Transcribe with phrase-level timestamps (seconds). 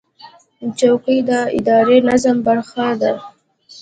[0.79, 3.13] چوکۍ د اداري نظم برخه ده.